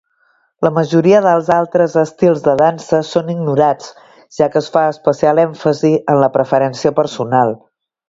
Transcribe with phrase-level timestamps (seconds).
[0.67, 3.93] La majoria dels altres estils de dansa són ignorats,
[4.41, 7.59] ja que es fa especial èmfasi en la preferència personal.